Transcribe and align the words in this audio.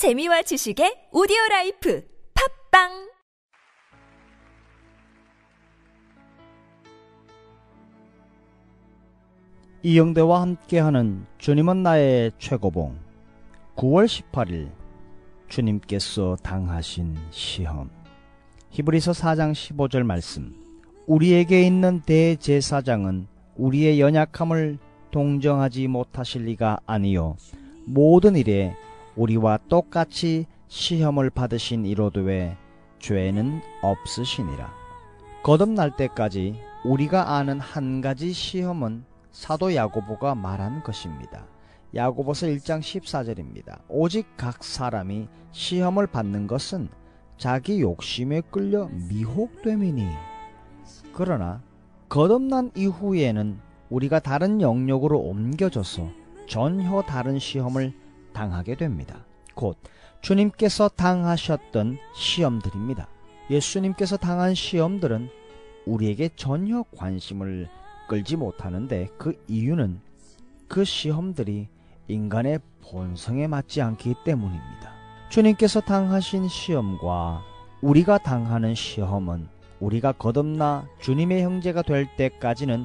재미와 0.00 0.40
지식의 0.40 1.12
오디오 1.12 1.36
life 1.50 2.02
팟빵! 2.70 3.10
이영대와 9.82 10.40
함께하는 10.40 11.26
주님은 11.36 11.82
나의 11.82 12.32
최고봉 12.38 12.96
9월 13.76 14.06
18일 14.06 14.70
주님께서 15.50 16.38
당하신 16.42 17.18
시험. 17.28 17.90
히브리서 18.70 19.12
4장 19.12 19.52
15절 19.52 20.04
말씀. 20.04 20.56
우리에게 21.08 21.62
있는 21.66 22.00
대제사장은 22.00 23.26
우리의 23.56 24.00
연약함을 24.00 24.78
동정하지 25.10 25.88
못하실 25.88 26.44
리가 26.46 26.78
아니요 26.86 27.36
모든 27.84 28.36
일에 28.36 28.74
우리와 29.16 29.58
똑같이 29.68 30.46
시험을 30.68 31.30
받으신 31.30 31.84
이로도에 31.84 32.56
죄는 32.98 33.60
없으시니라 33.82 34.72
거듭날 35.42 35.96
때까지 35.96 36.60
우리가 36.84 37.36
아는 37.36 37.60
한 37.60 38.00
가지 38.00 38.32
시험은 38.32 39.04
사도 39.30 39.74
야고보가 39.74 40.34
말한 40.34 40.82
것입니다. 40.82 41.46
야고보서 41.94 42.46
1장 42.46 42.80
14절입니다. 42.80 43.80
오직 43.88 44.26
각 44.36 44.62
사람이 44.62 45.28
시험을 45.50 46.06
받는 46.06 46.46
것은 46.46 46.88
자기 47.36 47.80
욕심에 47.80 48.42
끌려 48.50 48.88
미혹됨이니 49.08 50.06
그러나 51.12 51.62
거듭난 52.08 52.70
이후에는 52.76 53.58
우리가 53.88 54.20
다른 54.20 54.60
영역으로 54.60 55.18
옮겨져서 55.18 56.08
전혀 56.46 57.02
다른 57.02 57.38
시험을 57.38 57.92
당하게 58.32 58.74
됩니다. 58.74 59.24
곧 59.54 59.76
주님께서 60.22 60.88
당하셨던 60.88 61.98
시험들입니다. 62.14 63.08
예수님께서 63.50 64.16
당한 64.16 64.54
시험들은 64.54 65.28
우리에게 65.86 66.30
전혀 66.36 66.84
관심을 66.96 67.68
끌지 68.08 68.36
못하는데 68.36 69.08
그 69.18 69.42
이유는 69.48 70.00
그 70.68 70.84
시험들이 70.84 71.68
인간의 72.08 72.60
본성에 72.82 73.46
맞지 73.46 73.82
않기 73.82 74.14
때문입니다. 74.24 74.94
주님께서 75.30 75.80
당하신 75.80 76.48
시험과 76.48 77.42
우리가 77.82 78.18
당하는 78.18 78.74
시험은 78.74 79.48
우리가 79.80 80.12
거듭나 80.12 80.86
주님의 81.00 81.42
형제가 81.42 81.82
될 81.82 82.06
때까지는 82.16 82.84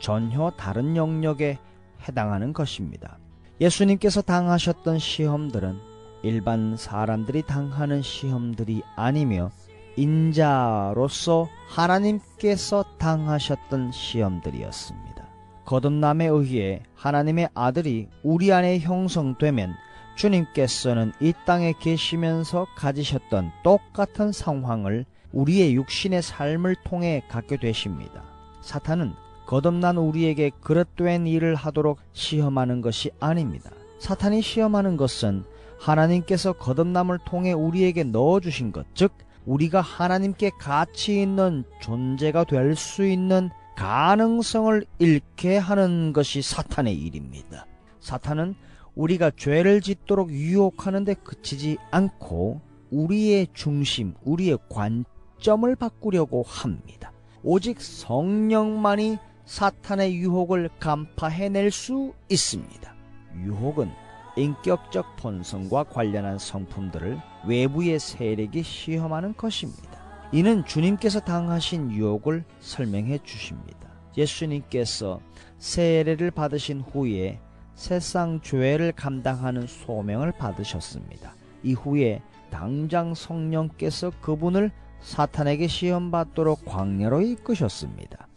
전혀 0.00 0.50
다른 0.56 0.96
영역에 0.96 1.58
해당하는 2.06 2.52
것입니다. 2.52 3.18
예수님께서 3.60 4.22
당하셨던 4.22 4.98
시험들은 4.98 5.78
일반 6.22 6.76
사람들이 6.76 7.42
당하는 7.42 8.02
시험들이 8.02 8.82
아니며 8.96 9.50
인자로서 9.96 11.48
하나님께서 11.68 12.84
당하셨던 12.98 13.90
시험들이었습니다. 13.90 15.26
거듭남에 15.64 16.26
의해 16.26 16.82
하나님의 16.94 17.48
아들이 17.54 18.08
우리 18.22 18.52
안에 18.52 18.78
형성되면 18.78 19.74
주님께서는 20.16 21.12
이 21.20 21.32
땅에 21.44 21.72
계시면서 21.78 22.66
가지셨던 22.76 23.52
똑같은 23.64 24.32
상황을 24.32 25.04
우리의 25.32 25.74
육신의 25.74 26.22
삶을 26.22 26.76
통해 26.84 27.22
갖게 27.28 27.56
되십니다. 27.56 28.22
사탄은 28.62 29.12
거듭난 29.48 29.96
우리에게 29.96 30.50
그릇된 30.60 31.26
일을 31.26 31.54
하도록 31.54 31.98
시험하는 32.12 32.82
것이 32.82 33.10
아닙니다. 33.18 33.70
사탄이 33.98 34.42
시험하는 34.42 34.98
것은 34.98 35.42
하나님께서 35.78 36.52
거듭남을 36.52 37.20
통해 37.24 37.52
우리에게 37.52 38.04
넣어주신 38.04 38.72
것, 38.72 38.84
즉, 38.94 39.10
우리가 39.46 39.80
하나님께 39.80 40.50
가치 40.58 41.22
있는 41.22 41.64
존재가 41.80 42.44
될 42.44 42.76
수 42.76 43.06
있는 43.06 43.48
가능성을 43.74 44.84
잃게 44.98 45.56
하는 45.56 46.12
것이 46.12 46.42
사탄의 46.42 46.94
일입니다. 46.94 47.64
사탄은 48.00 48.54
우리가 48.96 49.30
죄를 49.34 49.80
짓도록 49.80 50.30
유혹하는데 50.30 51.14
그치지 51.14 51.78
않고 51.90 52.60
우리의 52.90 53.46
중심, 53.54 54.12
우리의 54.24 54.58
관점을 54.68 55.74
바꾸려고 55.76 56.42
합니다. 56.42 57.12
오직 57.42 57.80
성령만이 57.80 59.16
사탄의 59.48 60.14
유혹을 60.14 60.68
간파해낼 60.78 61.70
수 61.70 62.12
있습니다. 62.28 62.94
유혹은 63.42 63.90
인격적 64.36 65.16
본성과 65.16 65.84
관련한 65.84 66.38
성품들을 66.38 67.18
외부의 67.46 67.98
세력이 67.98 68.62
시험하는 68.62 69.34
것입니다. 69.38 69.88
이는 70.32 70.66
주님께서 70.66 71.20
당하신 71.20 71.90
유혹을 71.90 72.44
설명해 72.60 73.20
주십니다. 73.24 73.88
예수님께서 74.18 75.20
세례를 75.56 76.30
받으신 76.30 76.82
후에 76.82 77.40
세상 77.74 78.42
죄를 78.42 78.92
감당하는 78.92 79.66
소명을 79.66 80.32
받으셨습니다. 80.32 81.34
이후에 81.62 82.20
당장 82.50 83.14
성령께서 83.14 84.12
그분을 84.20 84.72
사탄에게 85.00 85.68
시험받도록 85.68 86.66
광야로 86.66 87.22
이끄셨습니다. 87.22 88.27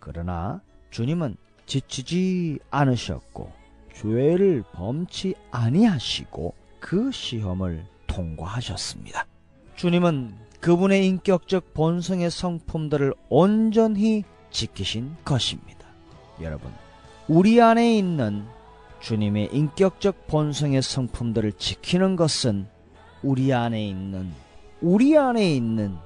그러나 0.00 0.60
주님은 0.90 1.36
지치지 1.66 2.58
않으셨고 2.70 3.52
죄를 3.94 4.64
범치 4.72 5.34
아니하시고 5.50 6.54
그 6.80 7.10
시험을 7.10 7.84
통과하셨습니다. 8.06 9.26
주님은 9.76 10.34
그분의 10.60 11.06
인격적 11.06 11.74
본성의 11.74 12.30
성품들을 12.30 13.14
온전히 13.28 14.24
지키신 14.50 15.16
것입니다. 15.24 15.86
여러분, 16.40 16.72
우리 17.28 17.60
안에 17.60 17.96
있는 17.96 18.44
주님의 19.00 19.50
인격적 19.52 20.26
본성의 20.26 20.82
성품들을 20.82 21.52
지키는 21.52 22.16
것은 22.16 22.66
우리 23.22 23.52
안에 23.52 23.86
있는 23.86 24.32
우리 24.80 25.16
안에 25.16 25.54
있는 25.54 25.96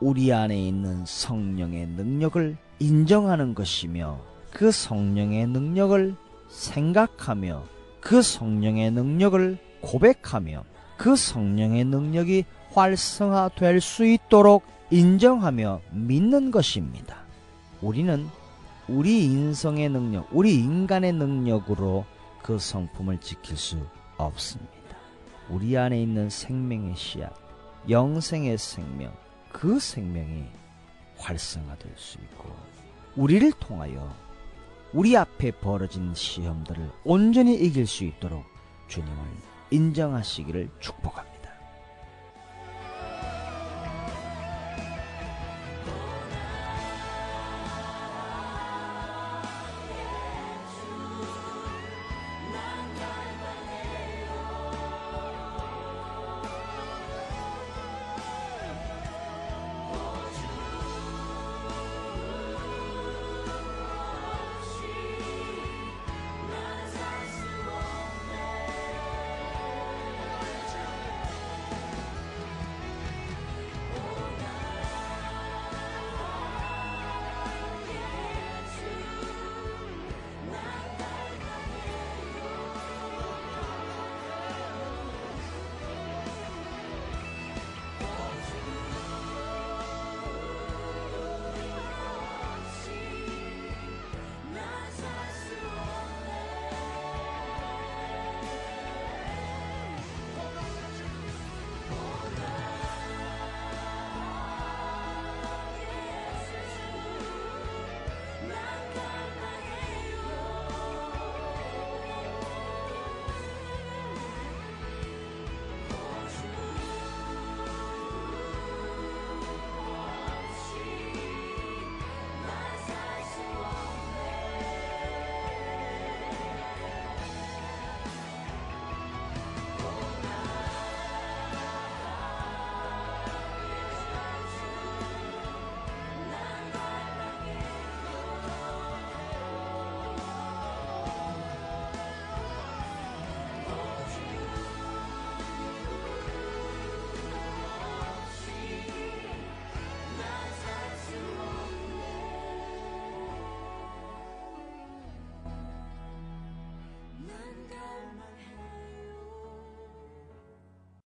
우리 0.00 0.32
안에 0.32 0.56
있는 0.56 1.04
성령의 1.04 1.86
능력을 1.88 2.56
인정하는 2.78 3.54
것이며 3.54 4.20
그 4.52 4.70
성령의 4.70 5.46
능력을 5.46 6.14
생각하며 6.48 7.64
그 8.00 8.22
성령의 8.22 8.90
능력을 8.92 9.58
고백하며 9.80 10.64
그 10.96 11.16
성령의 11.16 11.84
능력이 11.84 12.44
활성화될 12.72 13.80
수 13.80 14.04
있도록 14.04 14.64
인정하며 14.90 15.80
믿는 15.92 16.50
것입니다. 16.50 17.16
우리는 17.80 18.26
우리 18.88 19.24
인성의 19.24 19.90
능력, 19.90 20.28
우리 20.32 20.54
인간의 20.54 21.12
능력으로 21.12 22.04
그 22.42 22.58
성품을 22.58 23.20
지킬 23.20 23.56
수 23.56 23.78
없습니다. 24.16 24.72
우리 25.50 25.76
안에 25.76 26.00
있는 26.00 26.30
생명의 26.30 26.96
씨앗, 26.96 27.32
영생의 27.88 28.58
생명, 28.58 29.12
그 29.52 29.78
생명이 29.78 30.44
활성화될 31.18 31.92
수 31.96 32.18
있고, 32.18 32.54
우리를 33.16 33.50
통하여 33.60 34.14
우리 34.92 35.16
앞에 35.16 35.50
벌어진 35.50 36.14
시험들을 36.14 36.90
온전히 37.04 37.54
이길 37.54 37.86
수 37.86 38.04
있도록 38.04 38.44
주님을 38.88 39.16
인정하시기를 39.70 40.70
축복합니다. 40.80 41.37